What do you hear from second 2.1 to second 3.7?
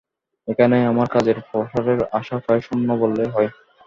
আশা প্রায় শূন্য বললেই হয়।